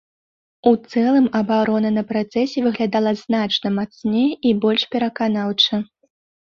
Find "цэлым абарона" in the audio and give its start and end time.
0.91-1.89